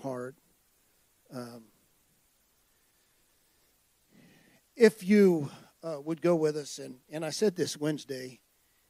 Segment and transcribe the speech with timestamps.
[0.00, 0.34] heart.
[1.32, 1.64] Um,
[4.76, 5.50] if you
[5.82, 8.40] uh, would go with us, and, and I said this Wednesday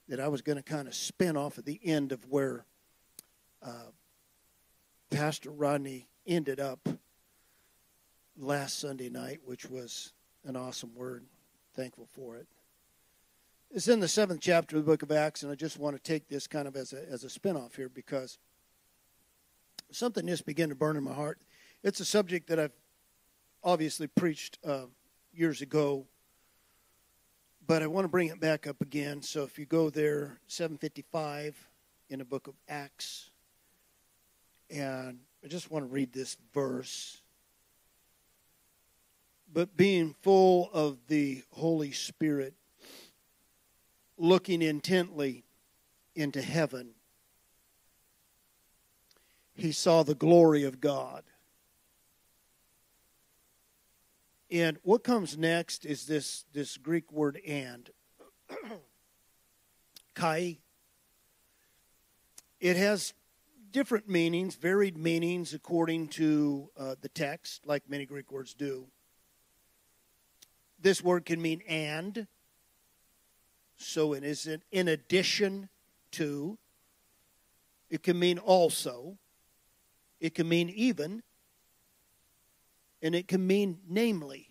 [0.09, 2.65] that I was going to kind of spin off at the end of where
[3.63, 3.91] uh,
[5.11, 6.89] Pastor Rodney ended up
[8.37, 10.13] last Sunday night, which was
[10.45, 11.25] an awesome word.
[11.75, 12.47] Thankful for it.
[13.73, 16.03] It's in the seventh chapter of the book of Acts, and I just want to
[16.03, 18.39] take this kind of as a, as a spinoff here because
[19.93, 21.39] something just began to burn in my heart.
[21.83, 22.73] It's a subject that I've
[23.63, 24.87] obviously preached uh,
[25.33, 26.07] years ago,
[27.67, 29.23] but I want to bring it back up again.
[29.23, 31.57] So if you go there, 755
[32.09, 33.31] in the book of Acts,
[34.71, 37.21] and I just want to read this verse.
[39.53, 42.55] But being full of the Holy Spirit,
[44.17, 45.45] looking intently
[46.15, 46.91] into heaven,
[49.61, 51.25] he saw the glory of God.
[54.51, 57.89] And what comes next is this, this Greek word and.
[60.15, 60.59] Kai.
[62.59, 63.15] It has
[63.71, 68.89] different meanings, varied meanings according to uh, the text, like many Greek words do.
[70.81, 72.27] This word can mean and,
[73.77, 75.69] so it is in addition
[76.13, 76.59] to.
[77.89, 79.19] It can mean also.
[80.21, 81.23] It can mean even.
[83.03, 84.51] And it can mean namely.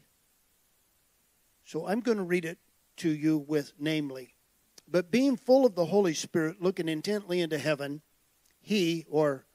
[1.66, 2.58] So I'm going to read it
[2.98, 4.34] to you with namely.
[4.88, 8.02] But being full of the Holy Spirit, looking intently into heaven,
[8.60, 9.46] he, or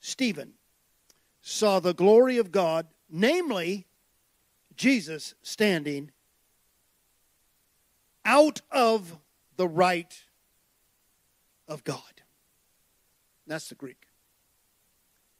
[0.00, 0.54] Stephen,
[1.40, 3.86] saw the glory of God, namely
[4.76, 6.10] Jesus standing
[8.24, 9.18] out of
[9.56, 10.24] the right
[11.68, 12.22] of God.
[13.46, 14.09] That's the Greek.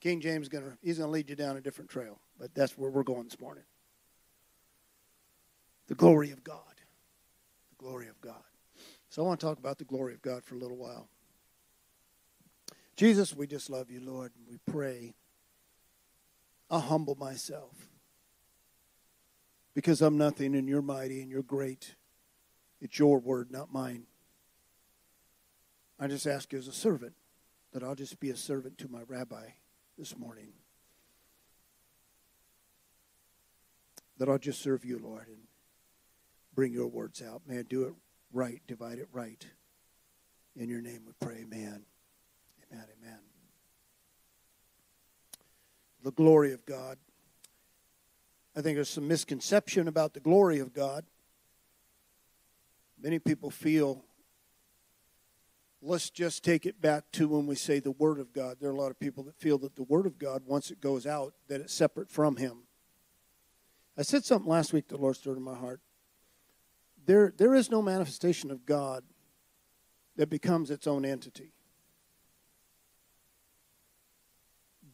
[0.00, 3.02] King James gonna he's gonna lead you down a different trail, but that's where we're
[3.02, 3.64] going this morning.
[5.88, 6.56] The glory of God.
[7.70, 8.42] The glory of God.
[9.10, 11.08] So I want to talk about the glory of God for a little while.
[12.96, 15.14] Jesus, we just love you, Lord, we pray.
[16.70, 17.74] I humble myself
[19.74, 21.96] because I'm nothing and you're mighty and you're great.
[22.80, 24.04] It's your word, not mine.
[25.98, 27.14] I just ask you as a servant
[27.72, 29.50] that I'll just be a servant to my rabbi
[30.00, 30.48] this morning.
[34.16, 35.36] That I'll just serve you, Lord, and
[36.54, 37.42] bring your words out.
[37.46, 37.92] May I do it
[38.32, 39.44] right, divide it right.
[40.56, 41.84] In your name we pray, amen.
[42.72, 43.18] Amen, amen.
[46.02, 46.96] The glory of God.
[48.56, 51.04] I think there's some misconception about the glory of God.
[52.98, 54.02] Many people feel,
[55.82, 58.56] let's just take it back to when we say the Word of God.
[58.60, 60.80] There are a lot of people that feel that the Word of God, once it
[60.80, 62.64] goes out, that it's separate from Him.
[63.96, 65.80] I said something last week the Lord stirred in my heart.
[67.06, 69.04] There, there is no manifestation of God
[70.16, 71.52] that becomes its own entity.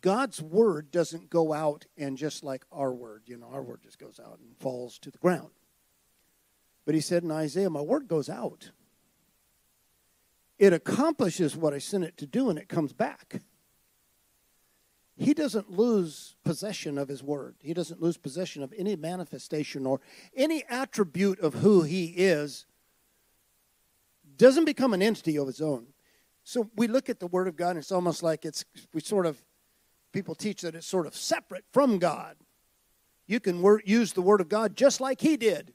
[0.01, 3.99] God's word doesn't go out and just like our word, you know, our word just
[3.99, 5.51] goes out and falls to the ground.
[6.85, 8.71] But he said in Isaiah, My word goes out.
[10.59, 13.43] It accomplishes what I sent it to do and it comes back.
[15.19, 17.57] He doesn't lose possession of his word.
[17.61, 20.01] He doesn't lose possession of any manifestation or
[20.37, 22.67] any attribute of who he is.
[24.37, 25.87] Doesn't become an entity of its own.
[26.45, 29.27] So we look at the word of God and it's almost like it's we sort
[29.27, 29.43] of
[30.13, 32.37] people teach that it's sort of separate from God.
[33.27, 35.73] You can wor- use the word of God just like he did.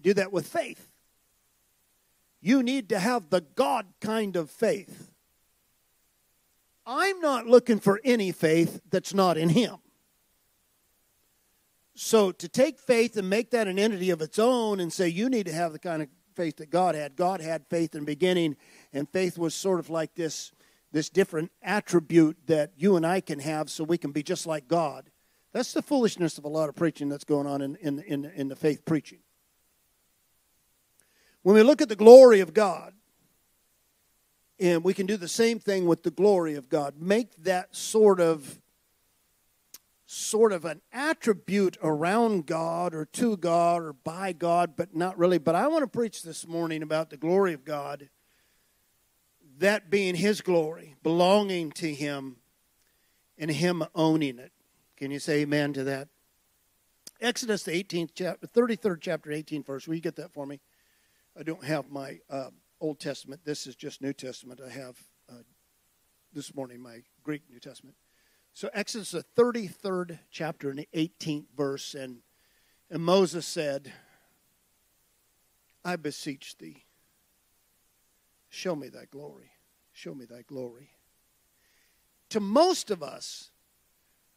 [0.00, 0.89] Do that with faith.
[2.40, 5.10] You need to have the God kind of faith.
[6.86, 9.76] I'm not looking for any faith that's not in Him.
[11.94, 15.28] So to take faith and make that an entity of its own and say you
[15.28, 17.16] need to have the kind of faith that God had.
[17.16, 18.56] God had faith in the beginning,
[18.92, 20.52] and faith was sort of like this,
[20.90, 24.66] this different attribute that you and I can have so we can be just like
[24.66, 25.10] God.
[25.52, 28.48] That's the foolishness of a lot of preaching that's going on in, in, in, in
[28.48, 29.18] the faith preaching.
[31.42, 32.92] When we look at the glory of God,
[34.58, 38.20] and we can do the same thing with the glory of God, make that sort
[38.20, 38.60] of
[40.04, 45.38] sort of an attribute around God or to God or by God, but not really.
[45.38, 48.10] But I want to preach this morning about the glory of God,
[49.58, 52.36] that being His glory, belonging to Him,
[53.38, 54.52] and Him owning it.
[54.96, 56.08] Can you say amen to that?
[57.20, 59.86] Exodus, the 18th chapter, 33rd chapter, 18th verse.
[59.86, 60.60] Will you get that for me?
[61.40, 62.50] I don't have my uh,
[62.82, 63.40] Old Testament.
[63.46, 64.60] This is just New Testament.
[64.62, 65.36] I have uh,
[66.34, 67.96] this morning my Greek New Testament.
[68.52, 72.18] So Exodus the 33rd chapter and the 18th verse, and,
[72.90, 73.90] and Moses said,
[75.82, 76.84] I beseech thee,
[78.50, 79.52] show me thy glory.
[79.92, 80.90] Show me thy glory.
[82.28, 83.50] To most of us,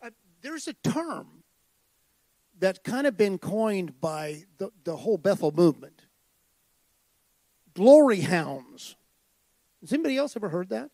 [0.02, 0.12] uh,
[0.42, 1.44] there's a term
[2.58, 6.03] that's kind of been coined by the, the whole Bethel movement
[7.74, 8.96] glory hounds.
[9.82, 10.90] Has anybody else ever heard that?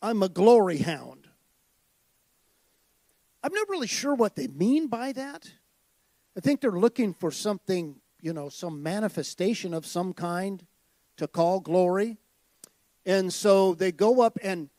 [0.00, 1.28] I'm a glory hound.
[3.42, 5.50] I'm not really sure what they mean by that.
[6.36, 10.64] I think they're looking for something, you know, some manifestation of some kind
[11.16, 12.18] to call glory.
[13.04, 14.70] And so they go up and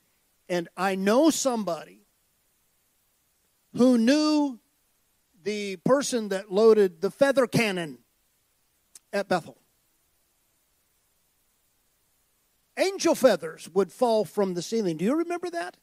[0.49, 2.05] and I know somebody
[3.75, 4.59] who knew
[5.43, 7.99] the person that loaded the feather cannon
[9.11, 9.62] at Bethel.
[12.93, 14.97] Angel feathers would fall from the ceiling.
[14.97, 15.77] Do you remember that?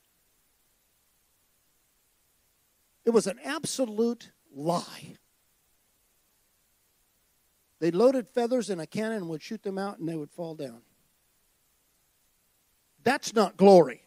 [3.05, 5.17] It was an absolute lie.
[7.81, 10.55] They loaded feathers in a cannon and would shoot them out and they would fall
[10.55, 10.83] down.
[13.03, 14.03] That's not glory.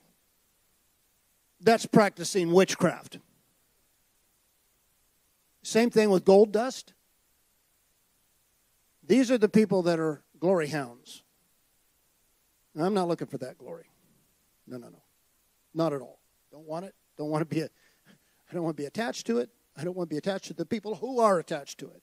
[1.60, 3.18] That's practicing witchcraft.
[5.64, 6.94] Same thing with gold dust.
[9.06, 11.23] These are the people that are glory hounds.
[12.80, 13.86] I'm not looking for that glory.
[14.68, 15.04] No, no, no.
[15.74, 16.20] Not at all.
[16.52, 16.96] Don't want it.
[17.18, 17.66] Don't want to be a
[18.50, 19.50] I don't want to be attached to it.
[19.76, 22.02] I don't want to be attached to the people who are attached to it.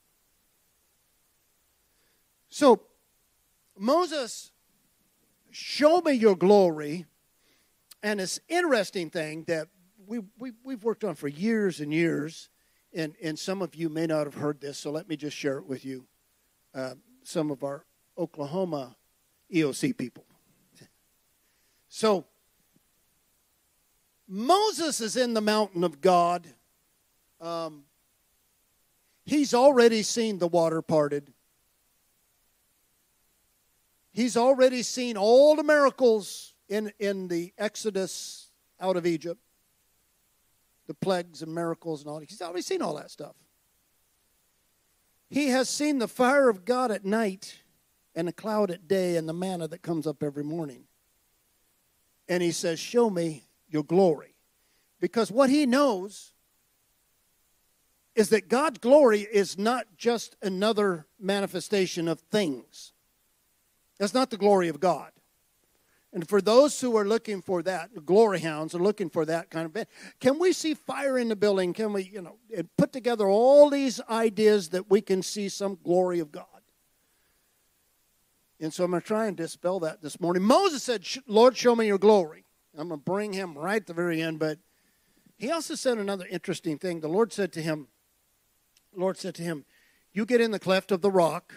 [2.49, 2.83] So,
[3.79, 4.51] Moses,
[5.51, 7.07] show me your glory.
[8.03, 9.69] And this interesting thing that
[10.07, 12.49] we, we, we've worked on for years and years,
[12.93, 15.59] and, and some of you may not have heard this, so let me just share
[15.59, 16.07] it with you.
[16.75, 17.85] Uh, some of our
[18.19, 18.97] Oklahoma
[19.53, 20.25] EOC people.
[21.93, 22.25] So,
[24.29, 26.47] Moses is in the mountain of God.
[27.41, 27.83] Um,
[29.25, 31.33] he's already seen the water parted.
[34.13, 38.51] He's already seen all the miracles in, in the Exodus
[38.81, 39.41] out of Egypt,
[40.87, 42.21] the plagues and miracles and all.
[42.21, 43.35] He's already seen all that stuff.
[45.29, 47.59] He has seen the fire of God at night
[48.15, 50.85] and the cloud at day and the manna that comes up every morning.
[52.31, 54.37] And he says, Show me your glory.
[55.01, 56.33] Because what he knows
[58.15, 62.93] is that God's glory is not just another manifestation of things.
[63.99, 65.11] That's not the glory of God.
[66.13, 69.65] And for those who are looking for that, glory hounds are looking for that kind
[69.65, 69.89] of event.
[70.21, 71.73] Can we see fire in the building?
[71.73, 72.37] Can we, you know,
[72.77, 76.47] put together all these ideas that we can see some glory of God?
[78.61, 80.43] And so I'm going to try and dispel that this morning.
[80.43, 82.45] Moses said, Lord, show me your glory.
[82.77, 84.39] I'm going to bring him right at the very end.
[84.39, 84.59] But
[85.39, 87.01] he also said another interesting thing.
[87.01, 87.89] The Lord said to him,
[88.95, 89.65] Lord said to him,
[90.13, 91.55] You get in the cleft of the rock.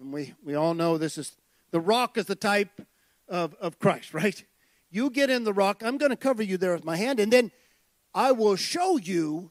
[0.00, 1.36] And we, we all know this is
[1.70, 2.80] the rock is the type
[3.28, 4.42] of, of Christ, right?
[4.90, 5.82] You get in the rock.
[5.84, 7.20] I'm going to cover you there with my hand.
[7.20, 7.52] And then
[8.14, 9.50] I will show you.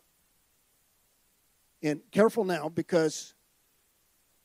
[1.81, 3.35] And careful now because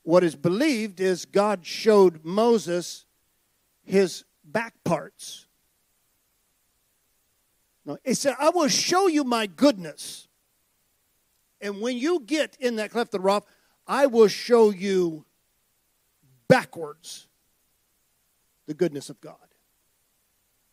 [0.04, 3.06] what is believed is God showed Moses
[3.82, 5.46] his back parts.
[7.84, 10.28] No, he said, I will show you my goodness.
[11.60, 13.46] And when you get in that cleft of the rock,
[13.86, 15.24] I will show you
[16.48, 17.26] backwards
[18.66, 19.36] the goodness of God.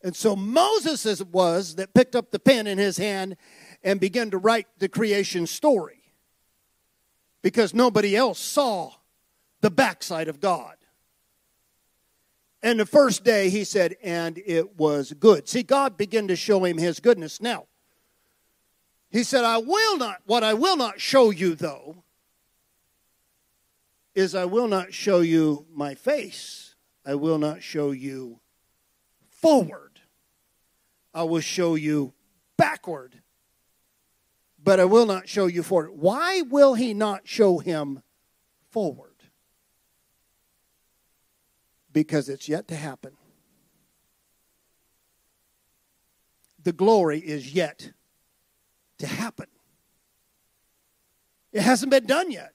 [0.02, 3.36] And so Moses it was that picked up the pen in his hand
[3.82, 6.00] and began to write the creation story.
[7.40, 8.92] Because nobody else saw
[9.62, 10.76] the backside of God.
[12.62, 15.48] And the first day he said, and it was good.
[15.48, 17.40] See, God began to show him his goodness.
[17.40, 17.66] Now,
[19.10, 22.04] he said, I will not, what I will not show you though,
[24.14, 26.74] is I will not show you my face.
[27.04, 28.40] I will not show you
[29.28, 30.00] forward.
[31.14, 32.12] I will show you
[32.56, 33.22] backward.
[34.62, 35.90] But I will not show you forward.
[35.92, 38.02] Why will he not show him
[38.70, 39.11] forward?
[41.92, 43.12] Because it's yet to happen.
[46.62, 47.92] The glory is yet
[48.98, 49.46] to happen.
[51.52, 52.54] It hasn't been done yet.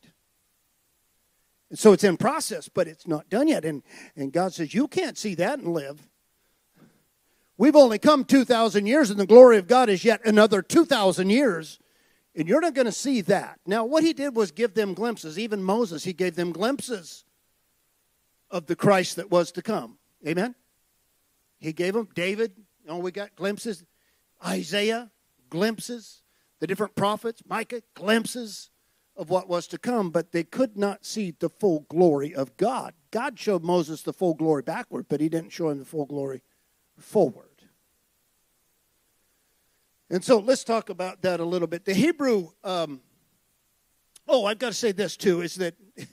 [1.69, 3.65] And so it's in process, but it's not done yet.
[3.65, 3.83] And,
[4.15, 6.07] and God says, You can't see that and live.
[7.57, 11.79] We've only come 2,000 years, and the glory of God is yet another 2,000 years.
[12.35, 13.59] And you're not going to see that.
[13.65, 15.39] Now, what he did was give them glimpses.
[15.39, 17.25] Even Moses, he gave them glimpses
[18.49, 19.97] of the Christ that was to come.
[20.25, 20.55] Amen?
[21.59, 23.83] He gave them, David, you know, we got glimpses.
[24.45, 25.11] Isaiah,
[25.49, 26.21] glimpses.
[26.59, 28.69] The different prophets, Micah, glimpses
[29.15, 32.93] of what was to come, but they could not see the full glory of God.
[33.11, 36.43] God showed Moses the full glory backward, but he didn't show him the full glory
[36.97, 37.45] forward.
[40.09, 41.83] And so let's talk about that a little bit.
[41.83, 43.01] The Hebrew, um,
[44.27, 45.75] oh, I've got to say this too, is that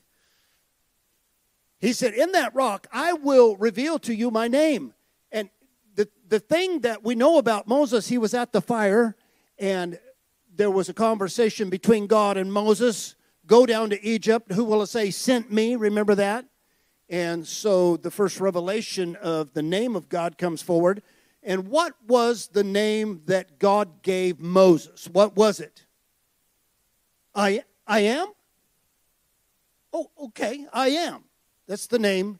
[1.84, 4.94] he said, In that rock, I will reveal to you my name.
[5.30, 5.50] And
[5.94, 9.16] the, the thing that we know about Moses, he was at the fire,
[9.58, 9.98] and
[10.54, 13.16] there was a conversation between God and Moses.
[13.46, 14.52] Go down to Egypt.
[14.52, 15.76] Who will say sent me?
[15.76, 16.46] Remember that?
[17.10, 21.02] And so the first revelation of the name of God comes forward.
[21.42, 25.06] And what was the name that God gave Moses?
[25.12, 25.84] What was it?
[27.34, 28.28] I, I am?
[29.92, 31.24] Oh, okay, I am.
[31.66, 32.38] That's the name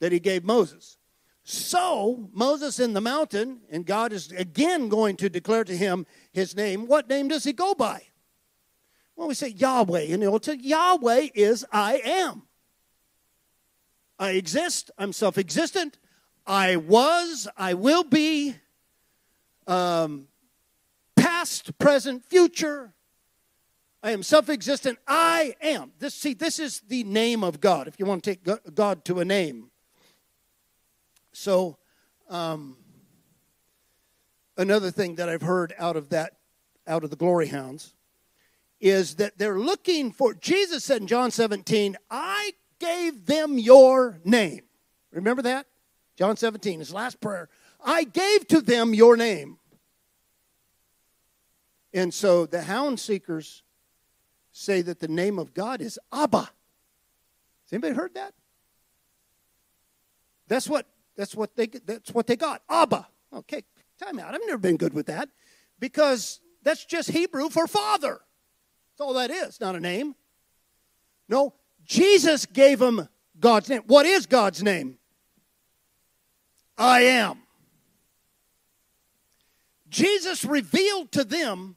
[0.00, 0.98] that he gave Moses.
[1.44, 6.54] So, Moses in the mountain, and God is again going to declare to him his
[6.54, 6.86] name.
[6.86, 8.02] What name does he go by?
[9.16, 10.68] Well, we say Yahweh in the Old Testament.
[10.68, 12.42] Yahweh is I am.
[14.18, 14.90] I exist.
[14.98, 15.98] I'm self existent.
[16.46, 18.56] I was, I will be,
[19.66, 20.28] um,
[21.14, 22.94] past, present, future.
[24.02, 24.98] I am self existent.
[25.06, 25.92] I am.
[25.98, 29.20] This, see, this is the name of God, if you want to take God to
[29.20, 29.70] a name.
[31.32, 31.78] So,
[32.28, 32.76] um,
[34.56, 36.34] another thing that I've heard out of that,
[36.86, 37.94] out of the glory hounds,
[38.80, 44.62] is that they're looking for, Jesus said in John 17, I gave them your name.
[45.10, 45.66] Remember that?
[46.16, 47.48] John 17, his last prayer.
[47.84, 49.58] I gave to them your name.
[51.92, 53.62] And so the hound seekers
[54.58, 56.38] say that the name of God is Abba.
[56.38, 58.34] Has anybody heard that?
[60.48, 60.86] That's what
[61.16, 62.62] that's what they that's what they got.
[62.68, 63.06] Abba.
[63.32, 63.62] Okay,
[63.98, 64.34] time out.
[64.34, 65.28] I've never been good with that
[65.78, 68.20] because that's just Hebrew for father.
[68.90, 70.14] That's all that is, not a name.
[71.28, 73.82] No, Jesus gave them God's name.
[73.86, 74.98] What is God's name?
[76.76, 77.38] I am.
[79.88, 81.76] Jesus revealed to them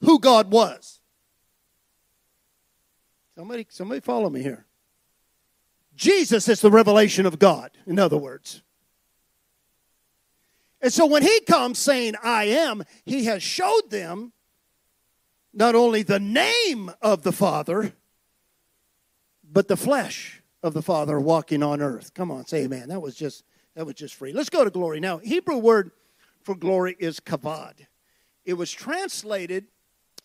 [0.00, 0.97] who God was.
[3.38, 4.66] Somebody, somebody follow me here.
[5.94, 8.62] Jesus is the revelation of God, in other words.
[10.82, 14.32] And so when he comes saying, I am, he has showed them
[15.54, 17.92] not only the name of the Father,
[19.48, 22.14] but the flesh of the Father walking on earth.
[22.14, 22.88] Come on, say amen.
[22.88, 23.44] That was just
[23.76, 24.32] that was just free.
[24.32, 24.98] Let's go to glory.
[24.98, 25.92] Now, Hebrew word
[26.42, 27.86] for glory is kavod.
[28.44, 29.66] It was translated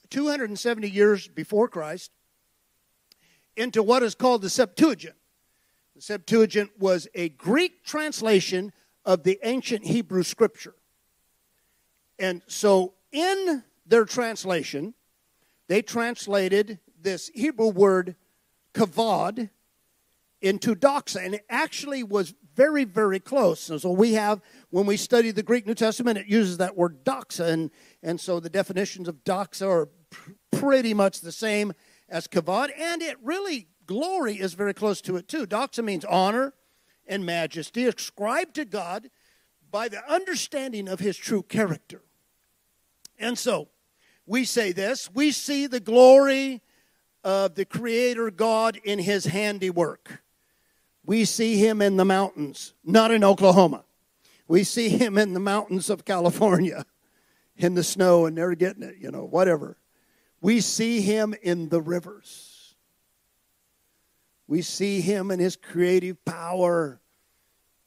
[0.09, 2.09] 270 years before Christ
[3.55, 5.15] into what is called the Septuagint.
[5.95, 8.73] The Septuagint was a Greek translation
[9.05, 10.75] of the ancient Hebrew scripture.
[12.17, 14.93] And so in their translation,
[15.67, 18.15] they translated this Hebrew word
[18.73, 19.49] kavod
[20.41, 23.69] into doxa, and it actually was very, very close.
[23.69, 27.03] And so we have, when we study the Greek New Testament, it uses that word
[27.03, 27.49] doxa.
[27.49, 31.73] And, and so the definitions of doxa are pr- pretty much the same
[32.13, 32.69] as kavod.
[32.77, 35.45] And it really, glory is very close to it too.
[35.45, 36.53] Doxa means honor
[37.07, 39.09] and majesty ascribed to God
[39.69, 42.03] by the understanding of his true character.
[43.19, 43.69] And so
[44.25, 46.61] we say this we see the glory
[47.23, 50.21] of the Creator God in his handiwork.
[51.05, 53.83] We see him in the mountains, not in Oklahoma.
[54.47, 56.85] We see him in the mountains of California,
[57.57, 59.77] in the snow, and they're getting it, you know, whatever.
[60.43, 62.75] We see him in the rivers.
[64.45, 66.99] We see him in his creative power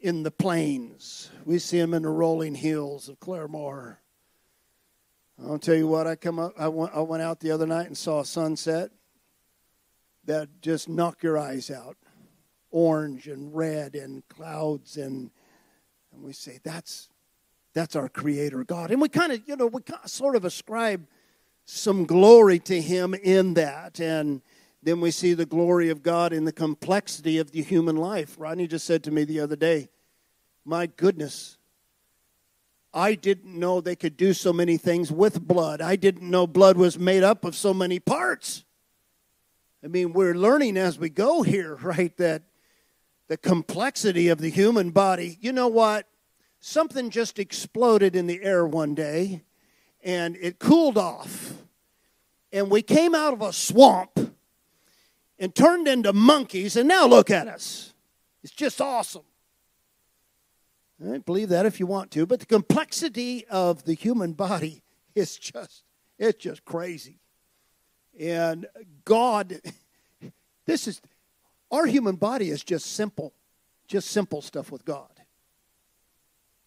[0.01, 1.31] in the plains.
[1.45, 3.99] We see him in the rolling hills of Claremore.
[5.45, 7.89] I'll tell you what, I come up I went, I went out the other night
[7.89, 8.91] and saw a sunset
[10.25, 11.99] that just knocked your eyes out
[12.71, 15.31] orange and red and clouds and
[16.11, 17.11] and we say that's
[17.75, 21.07] that's our creator god and we kind of you know we sort of ascribe
[21.67, 24.41] some glory to him in that and
[24.83, 28.67] then we see the glory of god in the complexity of the human life rodney
[28.67, 29.89] just said to me the other day
[30.65, 31.59] my goodness
[32.95, 36.79] i didn't know they could do so many things with blood i didn't know blood
[36.79, 38.65] was made up of so many parts
[39.85, 42.43] i mean we're learning as we go here right that
[43.29, 45.39] the complexity of the human body.
[45.41, 46.07] You know what?
[46.61, 49.43] Something just exploded in the air one day
[50.07, 51.53] and it cooled off.
[52.53, 54.19] And we came out of a swamp
[55.39, 57.93] and turned into monkeys, and now look at us.
[58.43, 59.25] It's just awesome.
[61.05, 64.83] I believe that if you want to, but the complexity of the human body
[65.15, 65.83] is just
[66.19, 67.19] it's just crazy.
[68.19, 68.67] And
[69.05, 69.61] God
[70.67, 71.03] this is
[71.71, 73.35] our human body is just simple.
[73.89, 75.11] Just simple stuff with God.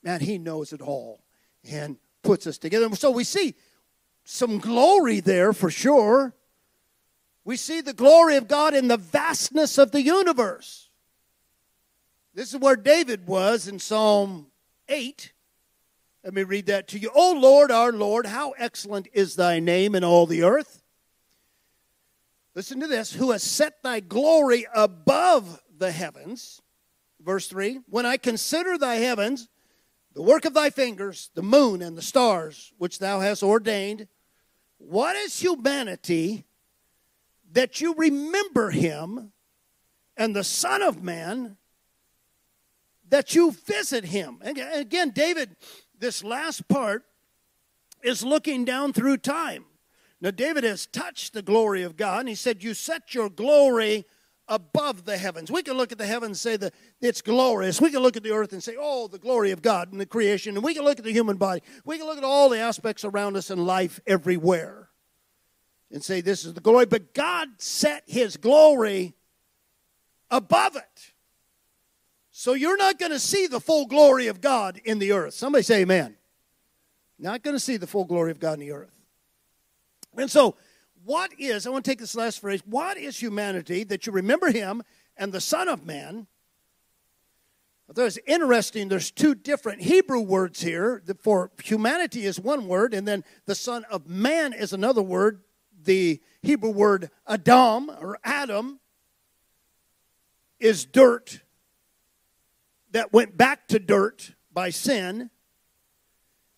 [0.04, 1.22] Man, he knows it all
[1.70, 2.94] and puts us together.
[2.96, 3.56] So we see
[4.24, 6.34] some glory there for sure.
[7.44, 10.90] We see the glory of God in the vastness of the universe.
[12.34, 14.48] This is where David was in Psalm
[14.88, 15.34] 8.
[16.24, 17.10] Let me read that to you.
[17.16, 20.84] O Lord, our Lord, how excellent is thy name in all the earth.
[22.56, 26.62] Listen to this who has set thy glory above the heavens.
[27.22, 29.48] Verse 3 When I consider thy heavens,
[30.20, 34.06] the work of thy fingers, the moon and the stars, which thou hast ordained,
[34.78, 36.44] what is humanity
[37.54, 39.32] that you remember him,
[40.18, 41.56] and the Son of Man
[43.08, 44.40] that you visit him?
[44.42, 45.56] And again, David,
[45.98, 47.06] this last part
[48.04, 49.64] is looking down through time.
[50.20, 54.04] Now, David has touched the glory of God, and he said, You set your glory
[54.50, 55.50] above the heavens.
[55.52, 57.80] We can look at the heavens and say that it's glorious.
[57.80, 60.06] We can look at the earth and say, Oh, the glory of God and the
[60.06, 60.56] creation.
[60.56, 61.62] And we can look at the human body.
[61.86, 64.90] We can look at all the aspects around us in life everywhere
[65.92, 66.88] and say, This is the glory.
[66.88, 69.14] But God set his glory
[70.30, 71.14] above it.
[72.32, 75.36] So you're not going to see the full glory of God in the earth.
[75.36, 76.16] Somebody say, Amen.
[77.20, 78.94] Not going to see the full glory of God in the earth.
[80.18, 80.56] And so,
[81.04, 84.52] what is, I want to take this last phrase, what is humanity that you remember
[84.52, 84.84] him
[85.18, 86.28] and the Son of Man?
[87.92, 91.02] There's interesting, there's two different Hebrew words here.
[91.20, 95.42] For humanity is one word, and then the Son of Man is another word.
[95.82, 98.80] The Hebrew word Adam or Adam
[100.60, 101.42] is dirt
[102.92, 105.32] that went back to dirt by sin.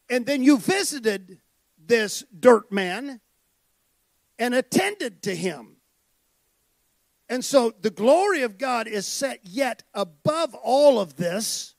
[0.09, 1.39] And then you visited
[1.77, 3.21] this dirt man
[4.41, 5.77] and attended to him.
[7.29, 11.75] And so the glory of God is set yet above all of this,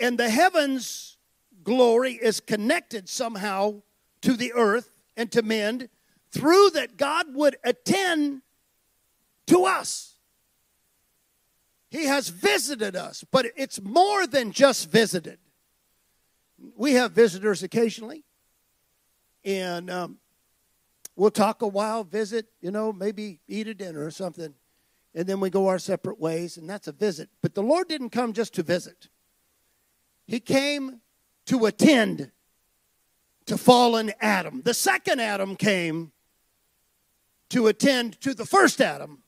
[0.00, 1.16] and the heavens'
[1.62, 3.82] glory is connected somehow
[4.22, 5.88] to the earth and to men
[6.32, 8.42] through that God would attend
[9.46, 10.16] to us.
[11.88, 15.38] He has visited us, but it's more than just visited.
[16.76, 18.24] We have visitors occasionally,
[19.44, 20.18] and um,
[21.18, 24.54] We'll talk a while, visit, you know, maybe eat a dinner or something,
[25.16, 27.28] and then we go our separate ways, and that's a visit.
[27.42, 29.08] But the Lord didn't come just to visit,
[30.28, 31.00] He came
[31.46, 32.30] to attend
[33.46, 34.62] to fallen Adam.
[34.64, 36.12] The second Adam came
[37.48, 39.24] to attend to the first Adam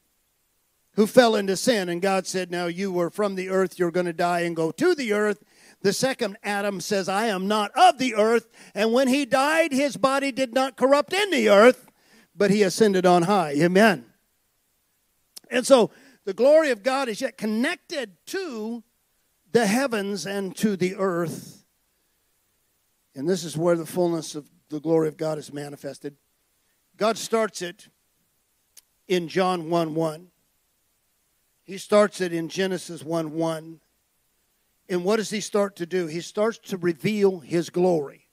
[0.92, 1.88] who fell into sin.
[1.88, 4.70] And God said, Now you were from the earth, you're going to die and go
[4.70, 5.42] to the earth.
[5.82, 8.48] The second Adam says, I am not of the earth.
[8.74, 11.90] And when he died, his body did not corrupt in the earth,
[12.36, 13.52] but he ascended on high.
[13.52, 14.04] Amen.
[15.50, 15.90] And so
[16.24, 18.84] the glory of God is yet connected to
[19.52, 21.64] the heavens and to the earth.
[23.14, 26.16] And this is where the fullness of the glory of God is manifested.
[26.96, 27.88] God starts it
[29.08, 30.28] in John 1 1.
[31.64, 33.80] He starts it in Genesis 1 1.
[34.90, 36.08] And what does he start to do?
[36.08, 38.26] He starts to reveal his glory.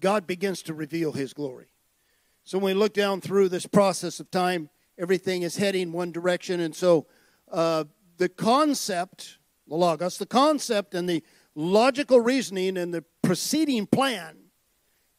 [0.00, 1.66] God begins to reveal his glory.
[2.44, 6.60] So when we look down through this process of time, everything is heading one direction.
[6.60, 7.06] And so
[7.52, 7.84] uh,
[8.16, 9.36] the concept,
[9.68, 11.22] the logos, the concept and the
[11.54, 14.38] logical reasoning and the proceeding plan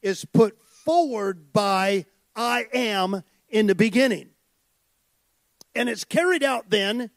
[0.02, 4.32] is put forward by I am in the beginning.
[5.76, 7.12] And it's carried out then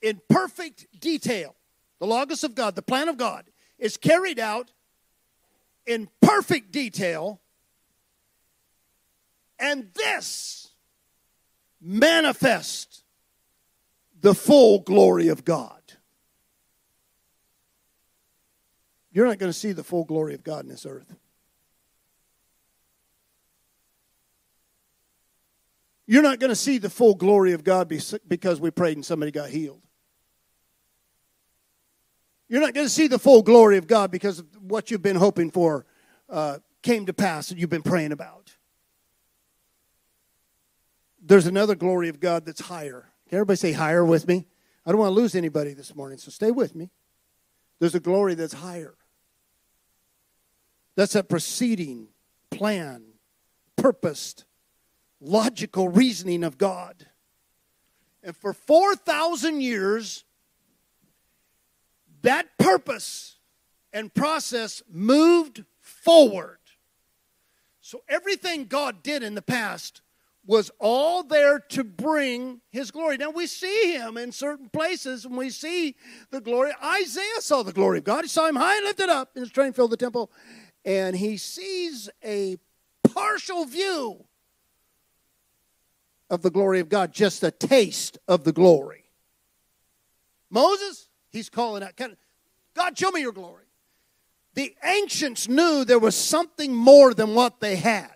[0.00, 1.56] in perfect detail
[2.02, 3.44] the Logos of God, the plan of God,
[3.78, 4.72] is carried out
[5.86, 7.40] in perfect detail.
[9.56, 10.72] And this
[11.80, 13.04] manifests
[14.20, 15.80] the full glory of God.
[19.12, 21.14] You're not going to see the full glory of God in this earth.
[26.06, 27.88] You're not going to see the full glory of God
[28.26, 29.82] because we prayed and somebody got healed.
[32.52, 35.16] You're not going to see the full glory of God because of what you've been
[35.16, 35.86] hoping for
[36.28, 38.54] uh, came to pass and you've been praying about.
[41.18, 43.08] There's another glory of God that's higher.
[43.30, 44.44] Can everybody say higher with me?
[44.84, 46.90] I don't want to lose anybody this morning, so stay with me.
[47.78, 48.96] There's a glory that's higher.
[50.94, 52.08] That's that proceeding,
[52.50, 53.02] plan,
[53.76, 54.44] purposed,
[55.22, 57.06] logical reasoning of God.
[58.22, 60.26] And for 4,000 years,
[62.22, 63.36] that purpose
[63.92, 66.58] and process moved forward.
[67.80, 70.02] So everything God did in the past
[70.44, 73.16] was all there to bring his glory.
[73.16, 75.94] Now we see him in certain places and we see
[76.30, 76.72] the glory.
[76.82, 78.24] Isaiah saw the glory of God.
[78.24, 80.30] He saw him high and lifted up, and his train filled the temple.
[80.84, 82.56] And he sees a
[83.04, 84.24] partial view
[86.28, 89.04] of the glory of God, just a taste of the glory.
[90.50, 91.92] Moses, he's calling out,
[92.74, 93.64] God, show me your glory.
[94.54, 98.12] The ancients knew there was something more than what they had.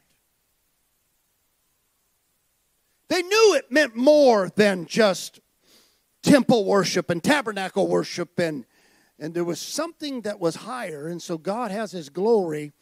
[3.08, 5.40] They knew it meant more than just
[6.22, 8.64] temple worship and tabernacle worship and
[9.18, 12.72] and there was something that was higher and so God has his glory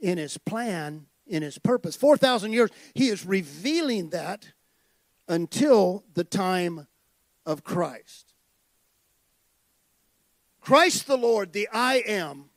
[0.00, 4.48] in his plan in his purpose 4000 years he is revealing that
[5.28, 6.88] until the time
[7.46, 8.27] of Christ
[10.68, 12.50] Christ the Lord the I am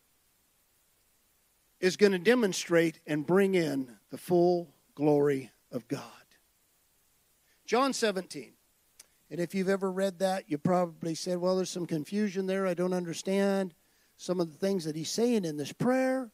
[1.79, 6.01] is going to demonstrate and bring in the full glory of God
[7.65, 8.51] John 17.
[9.29, 12.67] And if you've ever read that, you probably said, well, there's some confusion there.
[12.67, 13.73] I don't understand
[14.17, 16.31] some of the things that he's saying in this prayer.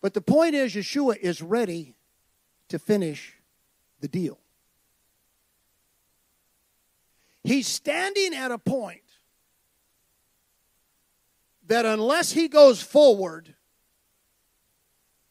[0.00, 1.96] But the point is, Yeshua is ready
[2.68, 3.34] to finish
[3.98, 4.38] the deal.
[7.42, 9.00] He's standing at a point
[11.66, 13.54] that unless he goes forward,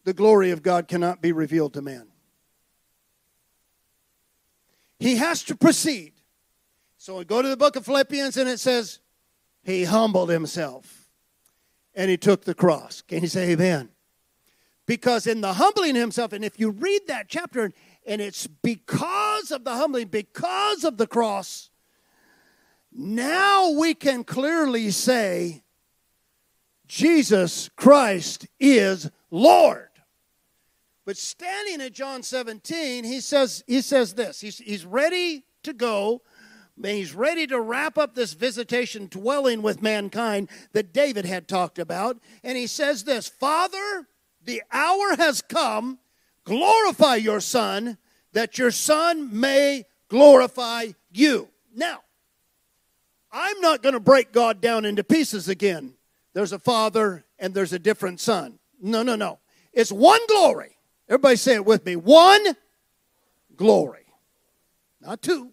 [0.04, 2.08] the glory of God cannot be revealed to man.
[5.00, 6.14] He has to proceed.
[6.98, 9.00] So we go to the book of Philippians and it says,
[9.64, 11.10] He humbled himself
[11.94, 13.02] and he took the cross.
[13.02, 13.90] Can you say amen?
[14.86, 17.72] Because in the humbling himself, and if you read that chapter,
[18.06, 21.70] and it's because of the humbling, because of the cross,
[22.92, 25.64] now we can clearly say,
[26.88, 29.90] Jesus Christ is Lord.
[31.06, 34.40] But standing at John 17, he says, he says this.
[34.40, 36.22] He's, he's ready to go.
[36.82, 42.20] He's ready to wrap up this visitation dwelling with mankind that David had talked about.
[42.44, 44.08] And he says this Father,
[44.44, 46.00] the hour has come.
[46.46, 47.98] Glorify your Son,
[48.34, 51.48] that your Son may glorify you.
[51.74, 52.00] Now,
[53.32, 55.94] I'm not going to break God down into pieces again.
[56.34, 58.60] There's a Father and there's a different Son.
[58.82, 59.40] No, no, no.
[59.72, 60.78] It's one glory.
[61.08, 61.96] Everybody say it with me.
[61.96, 62.44] One
[63.56, 64.06] glory,
[65.02, 65.52] not two.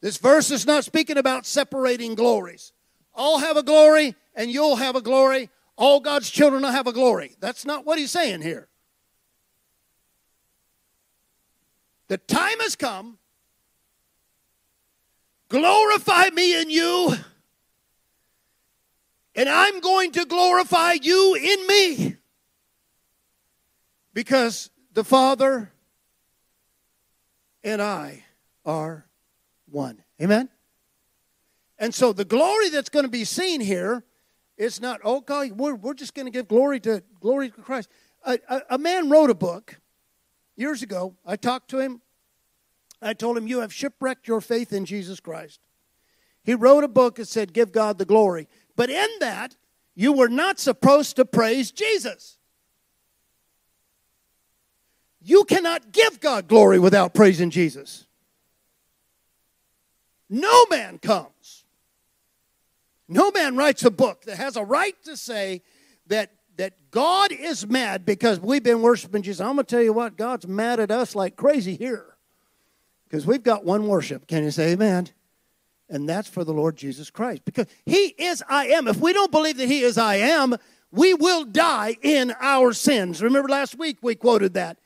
[0.00, 2.72] This verse is not speaking about separating glories.
[3.14, 5.50] I'll have a glory and you'll have a glory.
[5.76, 7.36] All God's children will have a glory.
[7.40, 8.68] That's not what he's saying here.
[12.08, 13.18] The time has come.
[15.48, 17.14] Glorify me in you,
[19.40, 22.16] and I'm going to glorify you in me.
[24.12, 25.72] Because the Father
[27.64, 28.22] and I
[28.66, 29.06] are
[29.64, 30.02] one.
[30.20, 30.50] Amen?
[31.78, 34.04] And so the glory that's going to be seen here
[34.58, 37.88] is not, oh God, we're, we're just going to give glory to glory to Christ.
[38.26, 39.80] A, a, a man wrote a book
[40.54, 41.16] years ago.
[41.24, 42.02] I talked to him.
[43.00, 45.60] I told him, You have shipwrecked your faith in Jesus Christ.
[46.42, 48.46] He wrote a book that said, Give God the glory.
[48.80, 49.56] But in that,
[49.94, 52.38] you were not supposed to praise Jesus.
[55.20, 58.06] You cannot give God glory without praising Jesus.
[60.30, 61.66] No man comes.
[63.06, 65.60] No man writes a book that has a right to say
[66.06, 69.42] that, that God is mad because we've been worshiping Jesus.
[69.42, 72.16] I'm going to tell you what, God's mad at us like crazy here
[73.04, 74.26] because we've got one worship.
[74.26, 75.10] Can you say amen?
[75.90, 78.86] And that's for the Lord Jesus Christ because He is I am.
[78.86, 80.56] If we don't believe that He is I am,
[80.92, 83.22] we will die in our sins.
[83.22, 84.78] Remember last week we quoted that.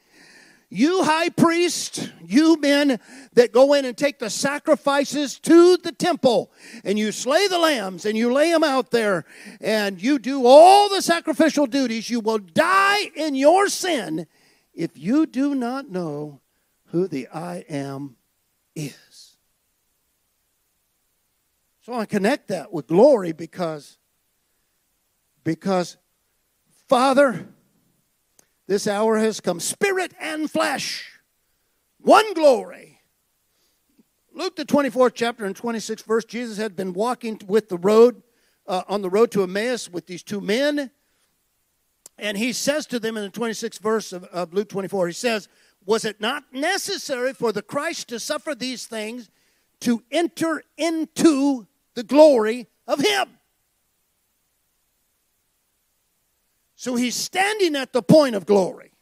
[0.70, 2.98] You high priest, you men
[3.34, 6.50] that go in and take the sacrifices to the temple
[6.82, 9.24] and you slay the lambs and you lay them out there
[9.60, 14.26] and you do all the sacrificial duties, you will die in your sin
[14.72, 16.40] if you do not know
[16.86, 18.16] who the I am
[18.74, 19.13] is.
[21.84, 23.98] So I connect that with glory because
[25.44, 25.98] because
[26.88, 27.46] Father
[28.66, 29.60] this hour has come.
[29.60, 31.20] Spirit and flesh,
[31.98, 33.00] one glory.
[34.32, 38.22] Luke, the 24th chapter and 26th verse, Jesus had been walking with the road,
[38.66, 40.90] uh, on the road to Emmaus with these two men.
[42.16, 45.48] And he says to them in the 26th verse of, of Luke 24, he says,
[45.84, 49.28] Was it not necessary for the Christ to suffer these things
[49.80, 53.28] to enter into the glory of Him.
[56.84, 58.92] So he's standing at the point of glory.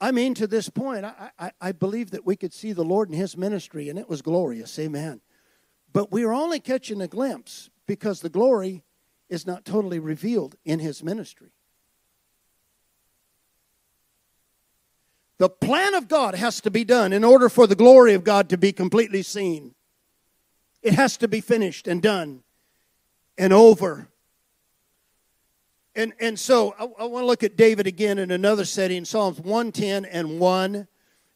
[0.00, 3.10] I mean, to this point, I, I, I, believe that we could see the Lord
[3.10, 4.78] in his ministry, and it was glorious.
[4.78, 5.20] Amen.
[5.92, 8.82] But we are only catching a glimpse because the glory
[9.28, 11.52] is not totally revealed in his ministry.
[15.36, 18.48] The plan of God has to be done in order for the glory of God
[18.48, 19.74] to be completely seen.
[20.86, 22.44] It has to be finished and done
[23.36, 24.06] and over.
[25.96, 29.40] And, and so I, I want to look at David again in another setting Psalms
[29.40, 30.86] 110 and 1.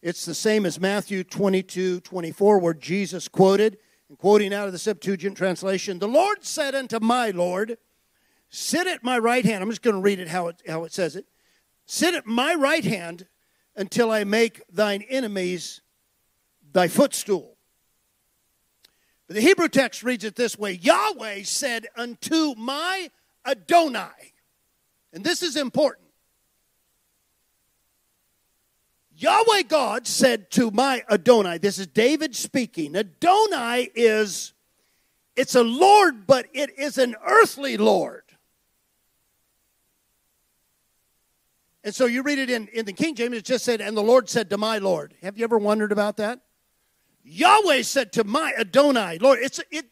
[0.03, 4.79] It's the same as Matthew 22 24, where Jesus quoted, and quoting out of the
[4.79, 7.77] Septuagint translation, The Lord said unto my Lord,
[8.51, 9.65] Sit at my right hand.
[9.65, 11.27] I'm just going to read it how it, how it says it.
[11.87, 13.27] Sit at my right hand
[13.75, 15.81] until I make thine enemies
[16.73, 17.50] thy footstool.
[19.31, 23.13] But the Hebrew text reads it this way Yahweh said unto my
[23.47, 24.33] Adonai,
[25.13, 26.09] and this is important.
[29.15, 32.97] Yahweh God said to my Adonai, this is David speaking.
[32.97, 34.53] Adonai is,
[35.37, 38.25] it's a Lord, but it is an earthly Lord.
[41.85, 44.03] And so you read it in, in the King James, it just said, and the
[44.03, 45.15] Lord said to my Lord.
[45.23, 46.41] Have you ever wondered about that?
[47.23, 49.87] Yahweh said to my Adonai, Lord, it's, it,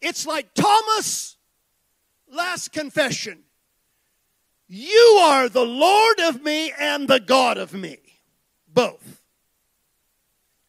[0.00, 1.36] it's like Thomas'
[2.30, 3.40] last confession.
[4.68, 7.98] You are the Lord of me and the God of me.
[8.72, 9.22] Both.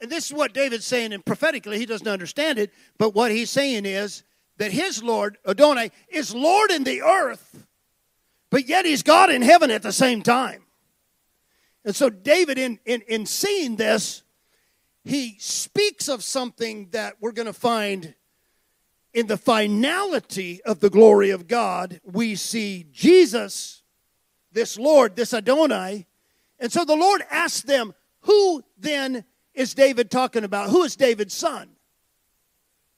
[0.02, 3.50] And this is what David's saying, and prophetically, he doesn't understand it, but what he's
[3.50, 4.24] saying is
[4.58, 7.66] that his Lord, Adonai, is Lord in the earth
[8.50, 10.64] but yet he's God in heaven at the same time.
[11.86, 14.24] And so, David, in, in, in seeing this,
[15.04, 18.16] he speaks of something that we're going to find
[19.14, 22.00] in the finality of the glory of God.
[22.04, 23.84] We see Jesus,
[24.52, 26.06] this Lord, this Adonai.
[26.60, 30.70] And so the Lord asked them, Who then is David talking about?
[30.70, 31.70] Who is David's son?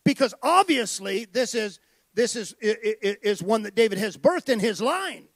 [0.03, 1.79] Because obviously, this is
[2.13, 5.27] this is, is one that David has birthed in his line.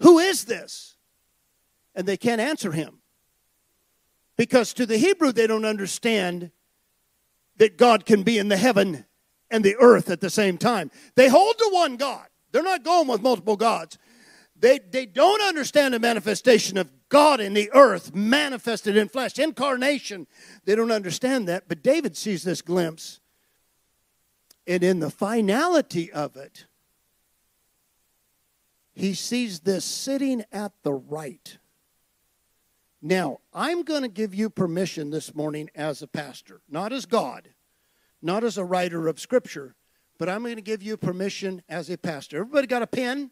[0.00, 0.96] Who is this?
[1.94, 3.00] And they can't answer him.
[4.36, 6.50] Because to the Hebrew, they don't understand
[7.56, 9.04] that God can be in the heaven
[9.50, 10.90] and the earth at the same time.
[11.14, 13.98] They hold to one God, they're not going with multiple gods.
[14.56, 20.26] They, they don't understand the manifestation of God in the earth, manifested in flesh, incarnation.
[20.64, 21.68] They don't understand that.
[21.68, 23.20] But David sees this glimpse.
[24.66, 26.66] And in the finality of it,
[28.94, 31.58] he sees this sitting at the right.
[33.06, 37.50] Now, I'm going to give you permission this morning as a pastor, not as God,
[38.22, 39.74] not as a writer of Scripture,
[40.18, 42.38] but I'm going to give you permission as a pastor.
[42.38, 43.30] Everybody got a pen?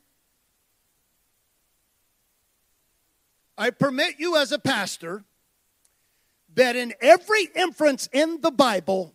[3.56, 5.24] I permit you as a pastor
[6.54, 9.14] that in every inference in the Bible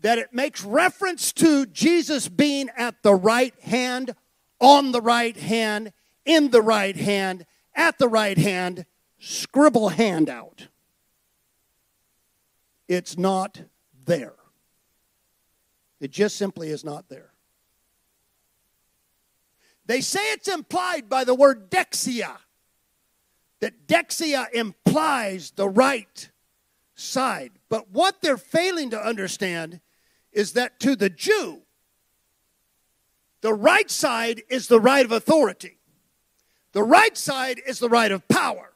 [0.00, 4.14] that it makes reference to Jesus being at the right hand
[4.60, 5.92] on the right hand,
[6.24, 8.86] in the right hand, at the right hand,
[9.24, 10.68] scribble handout.
[12.88, 13.62] It's not
[14.04, 14.34] there.
[16.00, 17.30] It just simply is not there.
[19.86, 22.36] They say it's implied by the word dexia,
[23.60, 26.30] that dexia implies the right
[26.94, 27.52] side.
[27.68, 29.80] But what they're failing to understand
[30.32, 31.62] is that to the Jew,
[33.40, 35.78] the right side is the right of authority.
[36.72, 38.73] The right side is the right of power.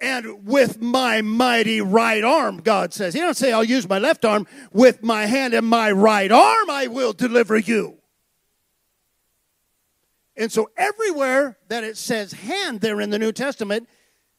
[0.00, 3.12] And with my mighty right arm, God says.
[3.12, 4.46] He don't say, I'll use my left arm.
[4.72, 7.98] With my hand and my right arm, I will deliver you.
[10.36, 13.88] And so, everywhere that it says hand there in the New Testament,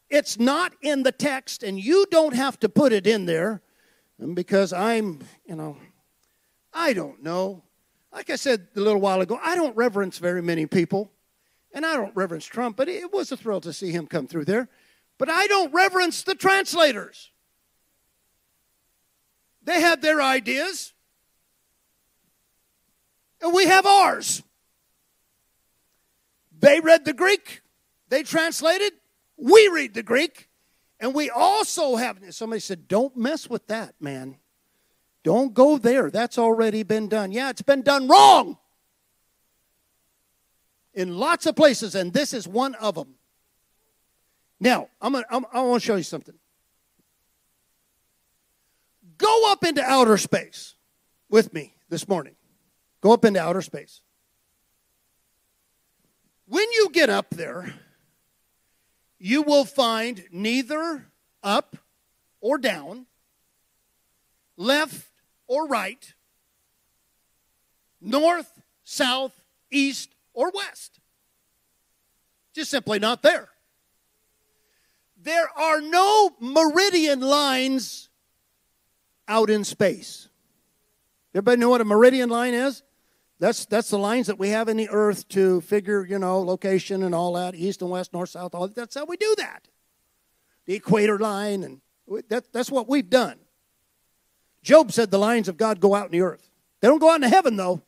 [0.09, 3.61] it's not in the text, and you don't have to put it in there
[4.33, 5.77] because I'm, you know,
[6.73, 7.63] I don't know.
[8.11, 11.11] Like I said a little while ago, I don't reverence very many people,
[11.71, 14.45] and I don't reverence Trump, but it was a thrill to see him come through
[14.45, 14.69] there.
[15.21, 17.29] But I don't reverence the translators.
[19.61, 20.93] They had their ideas,
[23.39, 24.41] and we have ours.
[26.57, 27.61] They read the Greek,
[28.09, 28.93] they translated,
[29.37, 30.49] we read the Greek,
[30.99, 32.17] and we also have.
[32.31, 34.37] Somebody said, Don't mess with that, man.
[35.23, 36.09] Don't go there.
[36.09, 37.31] That's already been done.
[37.31, 38.57] Yeah, it's been done wrong
[40.95, 43.17] in lots of places, and this is one of them.
[44.61, 46.35] Now, I'm gonna, I'm, I want to show you something.
[49.17, 50.75] Go up into outer space.
[51.29, 52.35] with me this morning.
[53.01, 54.01] Go up into outer space.
[56.45, 57.73] When you get up there,
[59.17, 61.07] you will find neither
[61.41, 61.77] up
[62.41, 63.07] or down,
[64.57, 65.07] left
[65.47, 66.13] or right,
[68.01, 69.39] north, south,
[69.71, 70.99] east, or west.
[72.53, 73.50] Just simply not there.
[75.23, 78.09] There are no meridian lines
[79.27, 80.29] out in space.
[81.33, 82.83] Everybody know what a meridian line is?
[83.39, 87.03] That's, that's the lines that we have in the earth to figure, you know, location
[87.03, 88.75] and all that, east and west, north, south, all that.
[88.75, 89.67] that's how we do that.
[90.65, 91.81] The equator line, and
[92.29, 93.37] that, that's what we've done.
[94.63, 96.49] Job said the lines of God go out in the earth.
[96.81, 97.81] They don't go out in heaven, though.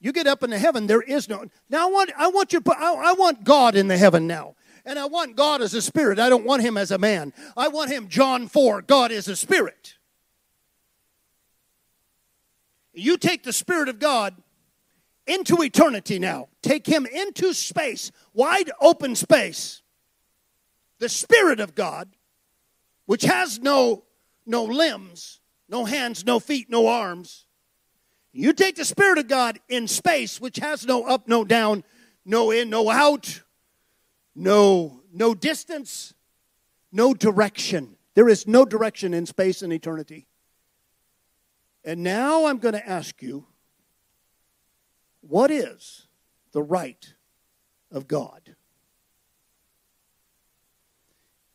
[0.00, 1.46] You get up into heaven, there is no.
[1.70, 4.55] Now I want, I want you, I, I want God in the heaven now.
[4.86, 6.20] And I want God as a spirit.
[6.20, 7.34] I don't want him as a man.
[7.56, 9.96] I want him, John 4, God is a spirit.
[12.94, 14.34] You take the Spirit of God
[15.26, 16.48] into eternity now.
[16.62, 19.82] Take him into space, wide open space.
[20.98, 22.08] The Spirit of God,
[23.04, 24.04] which has no,
[24.46, 27.44] no limbs, no hands, no feet, no arms.
[28.32, 31.84] You take the Spirit of God in space, which has no up, no down,
[32.24, 33.42] no in, no out,
[34.36, 36.14] no, no distance,
[36.92, 37.96] no direction.
[38.14, 40.28] There is no direction in space and eternity.
[41.84, 43.46] And now I'm going to ask you
[45.22, 46.06] what is
[46.52, 47.14] the right
[47.90, 48.54] of God?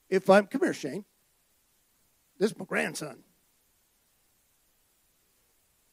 [0.09, 1.05] If I'm, come here, Shane.
[2.37, 3.19] This is my grandson.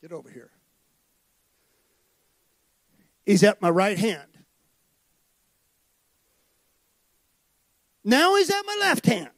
[0.00, 0.50] Get over here.
[3.26, 4.37] He's at my right hand.
[8.04, 9.30] Now he's at my left hand.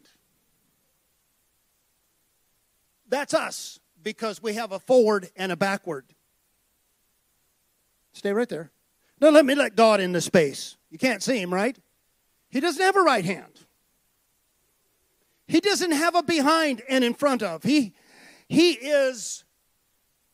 [3.08, 6.06] That's us because we have a forward and a backward.
[8.12, 8.70] Stay right there.
[9.20, 10.76] Now let me let God in the space.
[10.90, 11.78] You can't see him, right?
[12.48, 13.66] He doesn't have a right hand.
[15.46, 17.64] He doesn't have a behind and in front of.
[17.64, 17.94] He
[18.48, 19.44] he is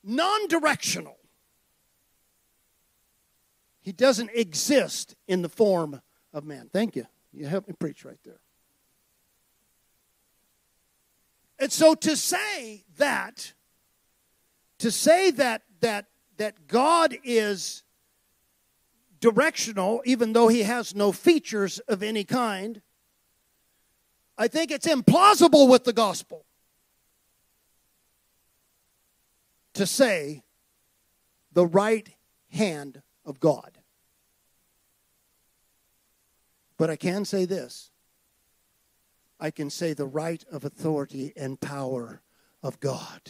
[0.04, 1.16] non-directional.
[3.80, 6.00] He doesn't exist in the form
[6.32, 6.70] of man.
[6.72, 7.06] Thank you.
[7.36, 8.40] You help me preach right there.
[11.58, 13.52] And so to say that
[14.78, 16.06] to say that that
[16.38, 17.82] that God is
[19.20, 22.82] directional even though he has no features of any kind
[24.38, 26.44] I think it's implausible with the gospel
[29.74, 30.42] to say
[31.52, 32.08] the right
[32.50, 33.75] hand of God.
[36.78, 37.90] But I can say this
[39.38, 42.22] I can say the right of authority and power
[42.62, 43.20] of God.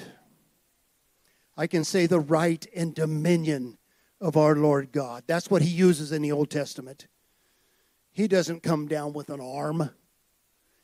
[1.57, 3.79] I can say the right and dominion
[4.21, 5.25] of our Lord God.
[5.27, 7.07] That's what he uses in the Old Testament.
[8.13, 9.81] He doesn't come down with an arm.
[9.83, 9.91] If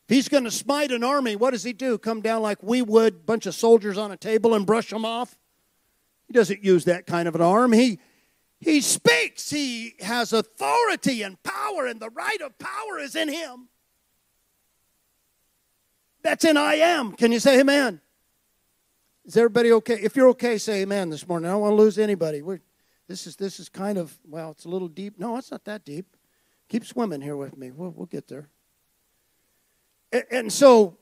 [0.08, 1.98] he's going to smite an army, what does he do?
[1.98, 5.38] Come down like we would, bunch of soldiers on a table and brush them off?
[6.26, 7.72] He doesn't use that kind of an arm.
[7.72, 8.00] He
[8.62, 9.50] he speaks.
[9.50, 13.68] He has authority and power, and the right of power is in him.
[16.22, 17.12] That's in I am.
[17.12, 18.00] Can you say amen?
[19.24, 19.94] Is everybody okay?
[19.94, 21.48] If you're okay, say amen this morning.
[21.48, 22.40] I don't want to lose anybody.
[22.42, 22.60] We're,
[23.08, 25.18] this is this is kind of well, it's a little deep.
[25.18, 26.16] No, it's not that deep.
[26.68, 27.72] Keep swimming here with me.
[27.72, 28.48] We'll, we'll get there.
[30.12, 30.98] And, and so,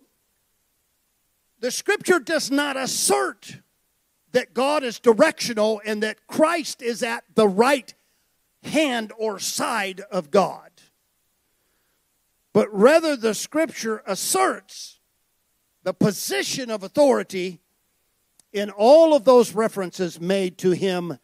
[1.61, 3.61] the Scripture does not assert
[4.33, 7.93] that God is directional and that Christ is at the right
[8.63, 10.71] hand or side of God.
[12.53, 14.99] But rather, the Scripture asserts
[15.83, 17.61] the position of authority
[18.53, 21.19] in all of those references made to him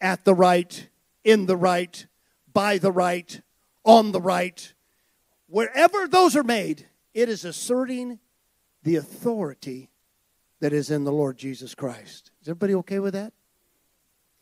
[0.00, 0.88] at the right,
[1.22, 2.06] in the right,
[2.52, 3.40] by the right,
[3.84, 4.72] on the right,
[5.46, 8.18] wherever those are made, it is asserting
[8.82, 9.90] the authority
[10.60, 12.30] that is in the Lord Jesus Christ.
[12.44, 13.32] Is everybody okay with that?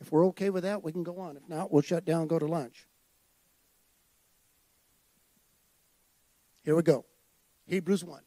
[0.01, 1.37] If we're okay with that, we can go on.
[1.37, 2.85] If not, we'll shut down and go to lunch.
[6.65, 7.05] Here we go.
[7.65, 8.19] Hebrews 1.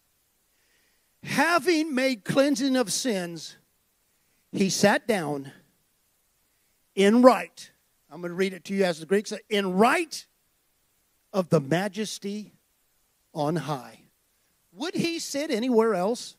[1.24, 3.58] Having made cleansing of sins,
[4.50, 5.52] he sat down
[6.94, 7.70] in right.
[8.10, 10.24] I'm going to read it to you as the Greek said in right
[11.34, 12.54] of the majesty
[13.34, 14.00] on high.
[14.72, 16.34] Would he sit anywhere else?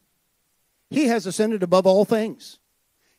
[0.89, 2.57] He has ascended above all things.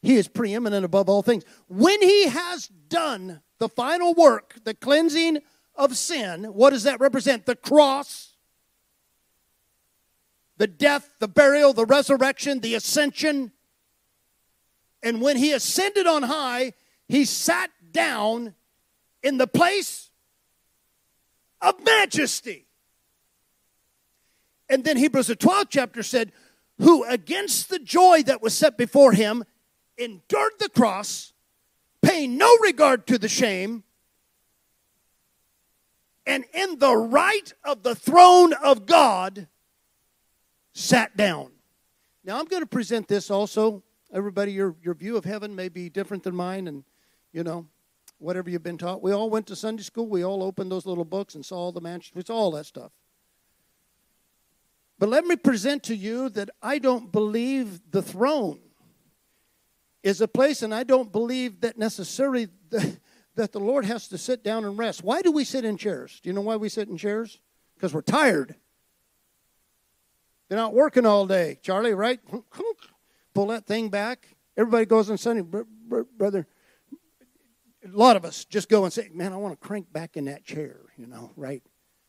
[0.03, 1.45] He is preeminent above all things.
[1.69, 5.41] When he has done the final work, the cleansing
[5.75, 7.47] of sin, what does that represent?
[7.47, 8.37] The cross,
[10.57, 13.53] the death, the burial, the resurrection, the ascension.
[15.03, 16.75] And when he ascended on high,
[17.09, 18.55] he sat down
[19.23, 20.11] in the place
[21.61, 22.67] of majesty.
[24.69, 26.33] And then Hebrews, the 12th chapter said,
[26.79, 29.45] Who against the joy that was set before him
[29.99, 31.33] endured the cross,
[32.03, 33.83] paying no regard to the shame,
[36.27, 39.49] and in the right of the throne of God
[40.75, 41.51] sat down.
[42.23, 43.83] Now I'm going to present this also.
[44.13, 46.85] Everybody, your, your view of heaven may be different than mine, and
[47.33, 47.67] you know,
[48.19, 49.03] whatever you've been taught.
[49.03, 50.07] We all went to Sunday school.
[50.07, 52.27] We all opened those little books and saw all the mansions.
[52.27, 52.93] Saw all that stuff.
[54.99, 58.59] But let me present to you that I don't believe the throne
[60.09, 62.99] is a place, and I don't believe that necessarily the,
[63.35, 65.05] that the Lord has to sit down and rest.
[65.05, 66.19] Why do we sit in chairs?
[66.23, 67.39] Do you know why we sit in chairs?
[67.75, 68.57] Because we're tired.
[70.49, 72.19] They're not working all day, Charlie, right?
[73.35, 74.27] Pull that thing back.
[74.57, 76.47] Everybody goes on Sunday, brother.
[77.85, 80.25] A lot of us just go and say, Man, I want to crank back in
[80.25, 81.63] that chair, you know, right?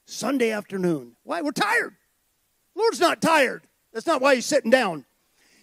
[0.06, 1.16] Sunday afternoon.
[1.24, 1.42] Why?
[1.42, 1.96] We're tired.
[2.76, 3.68] Lord's not tired.
[3.94, 5.06] That's not why he's sitting down.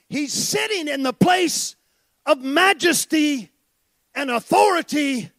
[0.08, 1.74] He's sitting in the place
[2.26, 3.50] of majesty
[4.14, 5.30] and authority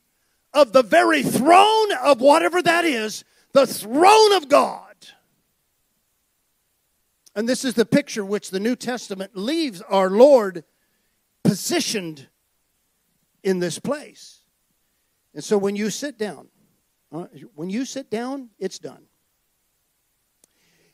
[0.53, 3.23] of the very throne of whatever that is,
[3.53, 4.83] the throne of God.
[7.35, 10.63] And this is the picture which the New Testament leaves our Lord
[11.43, 12.27] positioned
[13.43, 14.41] in this place.
[15.35, 16.47] And so when you sit down,
[17.11, 19.03] uh, when you sit down, it's done.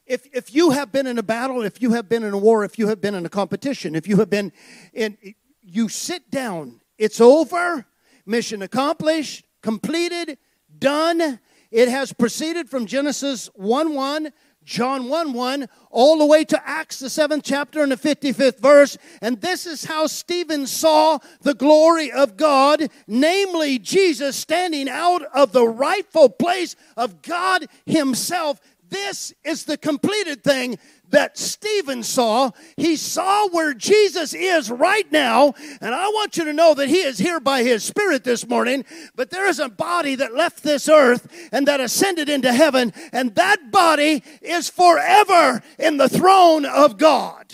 [0.05, 2.65] If, if you have been in a battle, if you have been in a war,
[2.65, 4.51] if you have been in a competition, if you have been
[4.91, 5.17] in,
[5.63, 7.85] you sit down, it's over,
[8.25, 10.37] mission accomplished, completed,
[10.77, 11.39] done.
[11.71, 14.31] It has proceeded from Genesis 1 1
[14.65, 18.97] John 1 1, all the way to Acts, the seventh chapter and the 55th verse.
[19.21, 25.51] And this is how Stephen saw the glory of God, namely Jesus standing out of
[25.51, 28.59] the rightful place of God Himself.
[28.89, 30.77] This is the completed thing
[31.13, 32.51] that Stephen saw.
[32.75, 37.01] He saw where Jesus is right now, and I want you to know that he
[37.01, 38.83] is here by his Spirit this morning.
[39.15, 43.35] But there is a body that left this earth and that ascended into heaven, and
[43.35, 47.53] that body is forever in the throne of God.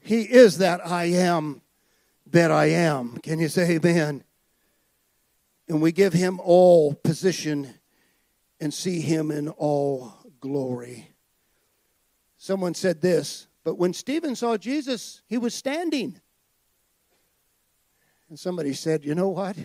[0.00, 1.60] He is that I am
[2.30, 3.18] that I am.
[3.18, 4.24] Can you say amen?
[5.68, 7.74] And we give him all position
[8.60, 11.10] and see him in all glory.
[12.36, 16.18] Someone said this, but when Stephen saw Jesus, he was standing.
[18.28, 19.56] And somebody said, You know what?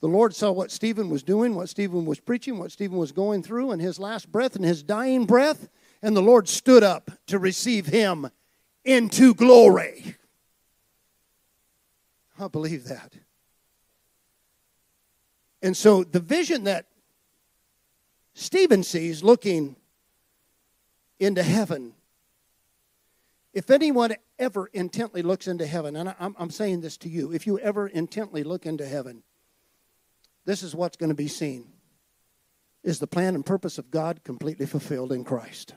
[0.00, 3.42] The Lord saw what Stephen was doing, what Stephen was preaching, what Stephen was going
[3.42, 5.68] through in his last breath and his dying breath,
[6.00, 8.30] and the Lord stood up to receive him
[8.84, 10.16] into glory.
[12.38, 13.12] I believe that.
[15.60, 16.86] And so the vision that
[18.34, 19.76] Stephen sees looking
[21.18, 21.92] into heaven.
[23.52, 27.46] If anyone ever intently looks into heaven, and I'm, I'm saying this to you, if
[27.46, 29.22] you ever intently look into heaven,
[30.44, 31.66] this is what's going to be seen
[32.82, 35.74] is the plan and purpose of God completely fulfilled in Christ.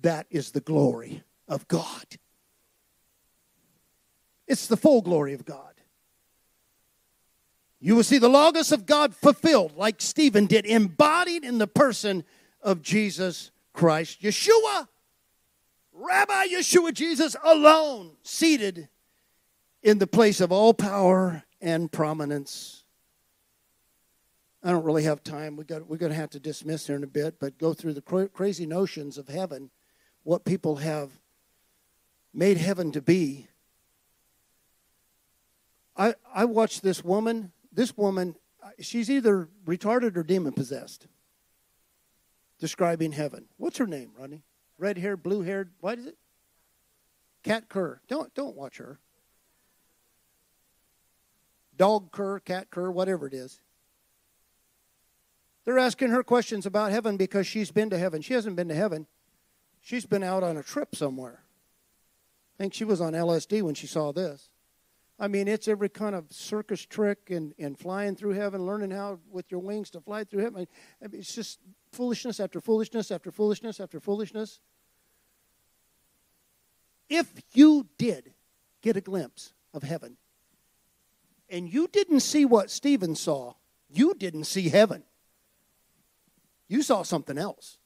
[0.00, 2.06] That is the glory of God.
[4.48, 5.74] It's the full glory of God.
[7.84, 12.22] You will see the Logos of God fulfilled, like Stephen did, embodied in the person
[12.62, 14.22] of Jesus Christ.
[14.22, 14.86] Yeshua,
[15.92, 18.88] Rabbi Yeshua, Jesus alone, seated
[19.82, 22.84] in the place of all power and prominence.
[24.62, 25.56] I don't really have time.
[25.56, 27.94] We got, we're going to have to dismiss here in a bit, but go through
[27.94, 29.72] the crazy notions of heaven,
[30.22, 31.10] what people have
[32.32, 33.48] made heaven to be.
[35.96, 41.06] I, I watched this woman this woman, uh, she's either retarded or demon possessed,
[42.58, 43.46] describing heaven.
[43.56, 44.42] What's her name, Rodney?
[44.78, 46.16] Red hair, blue haired, what is it?
[47.42, 48.00] Kat Kerr.
[48.08, 48.98] Don't, don't watch her.
[51.76, 53.60] Dog Kerr, Cat Kerr, whatever it is.
[55.64, 58.20] They're asking her questions about heaven because she's been to heaven.
[58.20, 59.06] She hasn't been to heaven.
[59.80, 61.42] She's been out on a trip somewhere.
[62.56, 64.50] I think she was on LSD when she saw this.
[65.22, 69.20] I mean, it's every kind of circus trick and, and flying through heaven, learning how
[69.30, 70.66] with your wings to fly through heaven.
[71.00, 71.60] I mean, it's just
[71.92, 74.58] foolishness after foolishness after foolishness after foolishness.
[77.08, 78.34] If you did
[78.82, 80.16] get a glimpse of heaven
[81.48, 83.54] and you didn't see what Stephen saw,
[83.88, 85.04] you didn't see heaven.
[86.66, 87.78] You saw something else.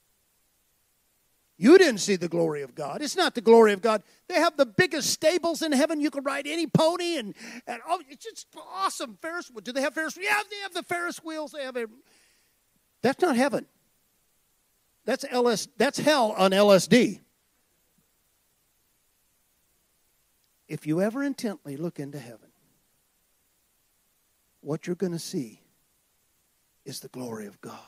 [1.59, 3.00] You didn't see the glory of God.
[3.00, 4.02] It's not the glory of God.
[4.28, 6.00] They have the biggest stables in heaven.
[6.00, 7.34] You can ride any pony, and,
[7.66, 9.16] and oh, it's just awesome.
[9.22, 9.62] Ferris wheel.
[9.62, 10.18] Do they have Ferris?
[10.20, 11.52] Yeah, they have the Ferris wheels.
[11.52, 11.86] They have a.
[13.00, 13.66] That's not heaven.
[15.07, 15.68] That's LS.
[15.78, 17.20] That's hell on LSD.
[20.68, 22.50] If you ever intently look into heaven,
[24.61, 25.62] what you're going to see
[26.84, 27.80] is the glory of God.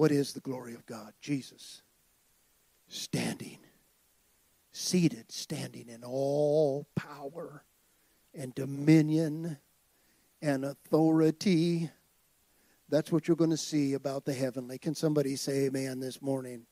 [0.00, 1.12] What is the glory of God?
[1.20, 1.82] Jesus
[2.88, 3.58] standing,
[4.72, 7.64] seated, standing in all power
[8.32, 9.58] and dominion
[10.40, 11.90] and authority.
[12.88, 14.78] That's what you're going to see about the heavenly.
[14.78, 16.64] Can somebody say amen this morning?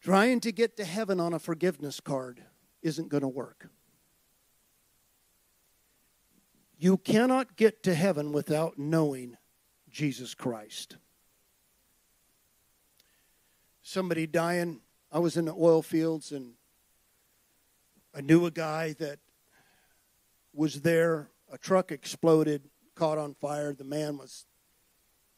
[0.00, 2.42] Trying to get to heaven on a forgiveness card
[2.80, 3.68] isn't going to work.
[6.78, 9.36] You cannot get to heaven without knowing
[9.90, 10.96] Jesus Christ.
[13.88, 14.80] Somebody dying.
[15.10, 16.52] I was in the oil fields and
[18.14, 19.18] I knew a guy that
[20.52, 21.30] was there.
[21.50, 23.72] A truck exploded, caught on fire.
[23.72, 24.44] The man was,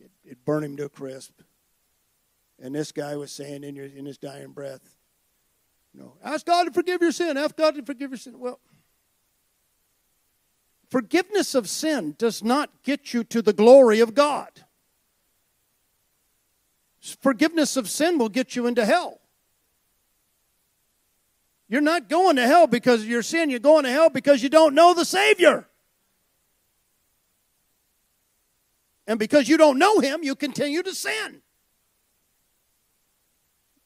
[0.01, 1.43] it, it burned him to a crisp.
[2.61, 4.97] And this guy was saying in, your, in his dying breath,
[5.95, 7.37] you know, ask God to forgive your sin.
[7.37, 8.41] Ask God to forgive your sin.
[8.41, 8.59] Well,
[10.91, 14.65] forgiveness of sin does not get you to the glory of God.
[17.01, 19.21] Forgiveness of sin will get you into hell.
[21.69, 23.49] You're not going to hell because of your sin.
[23.49, 25.69] You're going to hell because you don't know the Savior.
[29.07, 31.43] And because you don't know Him, you continue to sin.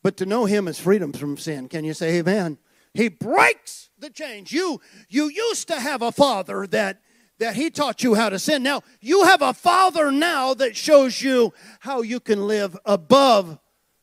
[0.03, 1.69] But to know Him is freedom from sin.
[1.69, 2.59] Can you say amen?
[2.95, 4.53] He breaks the chains.
[4.53, 7.01] You, you used to have a father that,
[7.45, 8.63] that he taught you how to sin.
[8.63, 13.59] Now, you have a father now that shows you how you can live above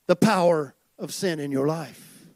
[0.05, 2.27] the power of sin in your life.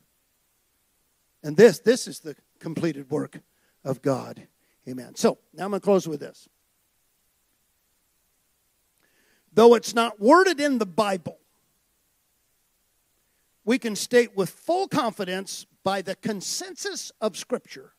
[1.44, 3.40] And this, this is the completed work
[3.84, 4.48] of God.
[4.90, 5.14] Amen.
[5.14, 6.50] So, now I'm going to close with this.
[9.54, 11.38] Though it's not worded in the Bible,
[13.64, 17.94] we can state with full confidence by the consensus of Scripture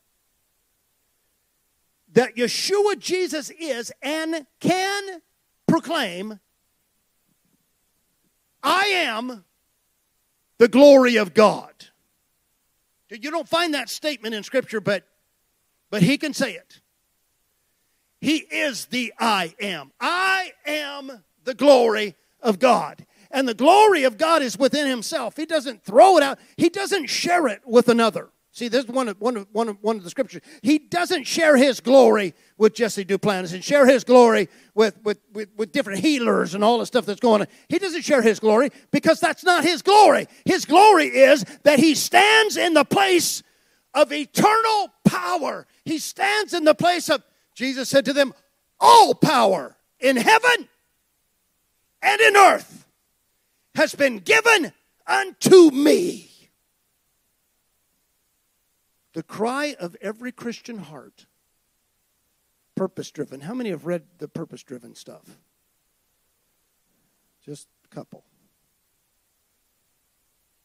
[2.16, 5.20] that Yeshua Jesus is and can
[5.68, 6.40] proclaim,
[8.62, 9.44] I am
[10.56, 11.72] the glory of God.
[13.10, 15.04] You don't find that statement in Scripture, but,
[15.90, 16.80] but he can say it.
[18.22, 19.92] He is the I am.
[20.00, 23.04] I am the glory of God.
[23.30, 25.36] And the glory of God is within himself.
[25.36, 28.30] He doesn't throw it out, he doesn't share it with another.
[28.56, 30.40] See, this is one of, one, of, one, of, one of the scriptures.
[30.62, 35.50] He doesn't share his glory with Jesse Duplantis and share his glory with, with, with,
[35.58, 37.48] with different healers and all the stuff that's going on.
[37.68, 40.26] He doesn't share his glory because that's not his glory.
[40.46, 43.42] His glory is that he stands in the place
[43.92, 45.66] of eternal power.
[45.84, 47.22] He stands in the place of,
[47.54, 48.32] Jesus said to them,
[48.80, 50.66] all power in heaven
[52.00, 52.86] and in earth
[53.74, 54.72] has been given
[55.06, 56.30] unto me.
[59.16, 61.24] The cry of every Christian heart,
[62.74, 63.40] purpose driven.
[63.40, 65.38] How many have read the purpose driven stuff?
[67.42, 68.24] Just a couple.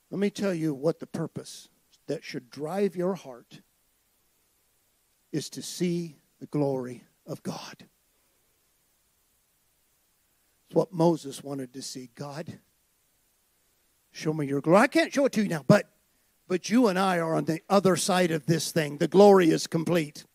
[0.10, 1.70] Let me tell you what the purpose
[2.08, 3.62] that should drive your heart
[5.32, 7.86] is to see the glory of God.
[10.68, 12.10] It's what Moses wanted to see.
[12.16, 12.60] God,
[14.12, 14.80] Show me your glory.
[14.80, 15.88] I can't show it to you now, but
[16.52, 18.98] but you and I are on the other side of this thing.
[18.98, 20.26] The glory is complete.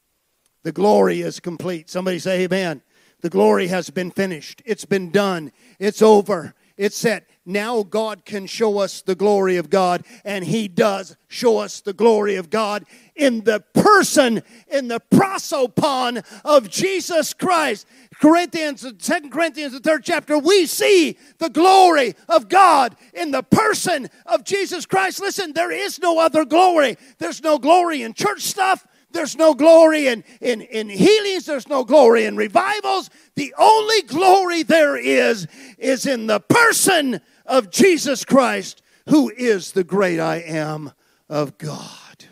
[0.62, 1.90] The glory is complete.
[1.90, 2.80] Somebody say amen.
[3.20, 4.62] The glory has been finished.
[4.64, 5.52] It's been done.
[5.78, 6.54] It's over.
[6.76, 7.28] It's set.
[7.46, 11.92] Now God can show us the glory of God, and He does show us the
[11.92, 17.86] glory of God in the person, in the prosopon of Jesus Christ.
[18.20, 24.08] Corinthians, Second Corinthians, the third chapter, we see the glory of God in the person
[24.26, 25.20] of Jesus Christ.
[25.20, 26.98] Listen, there is no other glory.
[27.18, 28.86] There's no glory in church stuff.
[29.16, 31.46] There's no glory in, in, in healings.
[31.46, 33.08] There's no glory in revivals.
[33.34, 35.46] The only glory there is,
[35.78, 40.92] is in the person of Jesus Christ, who is the great I am
[41.30, 42.26] of God.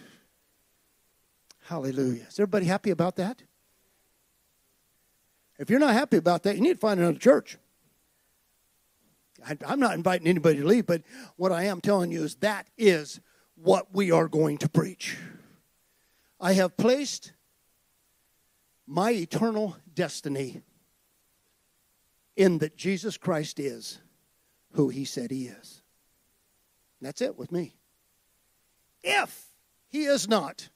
[1.63, 2.27] Hallelujah.
[2.29, 3.43] Is everybody happy about that?
[5.59, 7.57] If you're not happy about that, you need to find another church.
[9.67, 11.03] I'm not inviting anybody to leave, but
[11.37, 13.21] what I am telling you is that is
[13.55, 15.17] what we are going to preach.
[16.45, 17.33] I have placed
[18.87, 20.61] my eternal destiny
[22.37, 23.99] in that Jesus Christ is
[24.73, 25.81] who he said he is.
[27.01, 27.77] That's it with me.
[29.03, 29.47] If
[29.89, 30.69] he is not,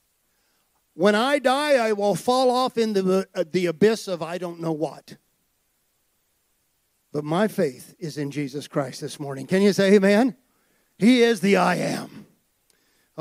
[0.95, 4.59] when I die, I will fall off into the, uh, the abyss of I don't
[4.59, 5.17] know what.
[7.11, 9.45] But my faith is in Jesus Christ this morning.
[9.45, 10.35] Can you say amen?
[10.97, 12.25] He is the I am.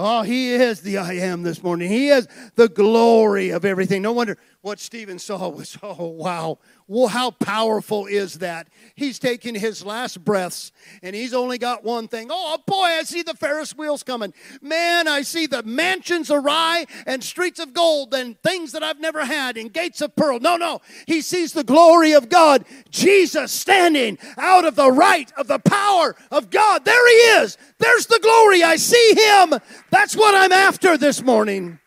[0.01, 1.91] Oh, he is the I am this morning.
[1.91, 4.01] He is the glory of everything.
[4.01, 6.59] No wonder what Stephen saw was, oh, wow.
[6.89, 8.69] Well, how powerful is that?
[8.95, 12.29] He's taking his last breaths and he's only got one thing.
[12.31, 14.33] Oh, boy, I see the Ferris wheels coming.
[14.61, 19.25] Man, I see the mansions awry and streets of gold and things that I've never
[19.25, 20.41] had and gates of pearl.
[20.41, 20.81] No, no.
[21.07, 22.65] He sees the glory of God.
[22.91, 26.85] Jesus standing out of the right of the power of God.
[26.85, 27.59] There he is.
[27.79, 28.63] There's the glory.
[28.65, 29.55] I see him.
[29.91, 31.79] That's what I'm after this morning.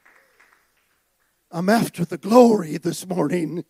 [1.54, 3.66] I'm after the glory this morning.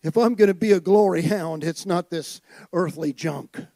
[0.00, 2.40] If I'm going to be a glory hound, it's not this
[2.72, 3.66] earthly junk.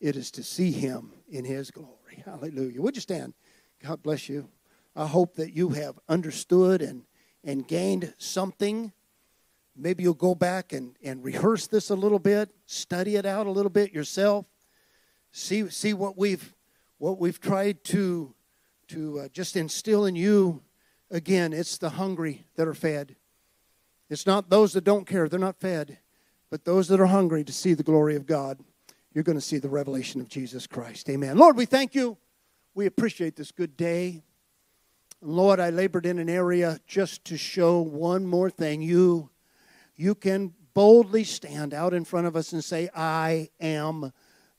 [0.00, 2.22] It is to see him in his glory.
[2.24, 2.80] Hallelujah.
[2.80, 3.34] Would you stand?
[3.82, 4.48] God bless you.
[4.94, 7.02] I hope that you have understood and,
[7.42, 8.92] and gained something.
[9.74, 13.50] Maybe you'll go back and, and rehearse this a little bit, study it out a
[13.50, 14.46] little bit yourself.
[15.32, 16.54] See, see what we've
[16.98, 18.32] what we've tried to
[18.86, 20.62] to uh, just instill in you
[21.14, 23.14] again, it's the hungry that are fed.
[24.10, 25.98] It's not those that don't care, they're not fed,
[26.50, 28.58] but those that are hungry to see the glory of God.
[29.14, 31.08] You're going to see the revelation of Jesus Christ.
[31.08, 31.38] Amen.
[31.38, 32.18] Lord, we thank you.
[32.74, 34.24] We appreciate this good day.
[35.22, 38.82] Lord, I labored in an area just to show one more thing.
[38.82, 39.30] You,
[39.94, 44.12] you can boldly stand out in front of us and say, I am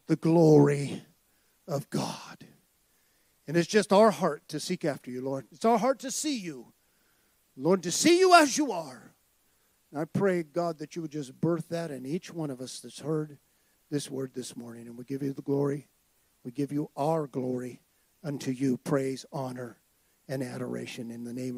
[0.07, 1.03] the glory
[1.67, 2.45] of God.
[3.47, 5.45] And it's just our heart to seek after you, Lord.
[5.51, 6.73] It's our heart to see you.
[7.55, 9.13] Lord, to see you as you are.
[9.91, 12.79] And I pray, God, that you would just birth that in each one of us
[12.79, 13.37] that's heard
[13.91, 14.87] this word this morning.
[14.87, 15.87] And we give you the glory.
[16.43, 17.81] We give you our glory
[18.23, 18.77] unto you.
[18.77, 19.77] Praise, honor,
[20.27, 21.53] and adoration in the name